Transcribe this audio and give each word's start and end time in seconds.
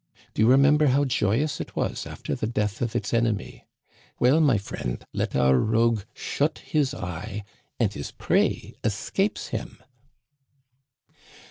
Do 0.33 0.41
you 0.41 0.47
re 0.49 0.57
member 0.57 0.87
how 0.87 1.05
joyous 1.05 1.61
it 1.61 1.75
was 1.75 2.07
after 2.07 2.33
the 2.33 2.47
death 2.47 2.81
of 2.81 2.95
its 2.95 3.13
enemy? 3.13 3.67
Well, 4.19 4.41
my 4.41 4.57
friend, 4.57 5.05
let 5.13 5.35
our 5.35 5.59
rogue 5.59 6.01
shut 6.15 6.57
his 6.65 6.95
eye 6.95 7.43
and 7.79 7.93
his 7.93 8.09
prey 8.09 8.73
escapes 8.83 9.49
him." 9.49 9.79